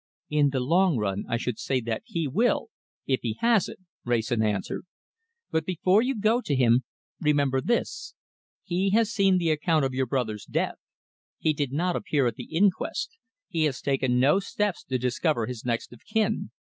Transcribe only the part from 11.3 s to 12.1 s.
He did not